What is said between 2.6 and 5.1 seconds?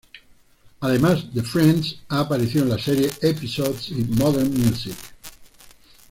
en las series "Episodes" y "Modern Music".